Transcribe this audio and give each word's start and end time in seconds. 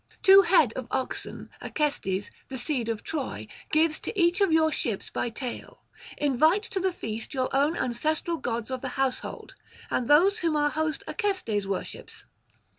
Two 0.23 0.41
head 0.41 0.73
of 0.73 0.87
oxen 0.89 1.51
Acestes, 1.61 2.31
the 2.47 2.57
seed 2.57 2.89
of 2.89 3.03
Troy, 3.03 3.45
gives 3.71 3.99
to 3.99 4.19
each 4.19 4.41
of 4.41 4.51
your 4.51 4.71
ships 4.71 5.11
by 5.11 5.29
tale: 5.29 5.83
invite 6.17 6.63
to 6.63 6.79
the 6.79 6.91
feast 6.91 7.35
your 7.35 7.55
own 7.55 7.77
ancestral 7.77 8.37
gods 8.37 8.71
of 8.71 8.81
the 8.81 8.97
household, 8.97 9.53
and 9.91 10.07
those 10.07 10.39
whom 10.39 10.55
our 10.55 10.71
host 10.71 11.03
Acestes 11.07 11.67
worships. 11.67 12.25